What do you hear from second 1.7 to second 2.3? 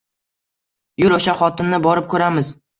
borib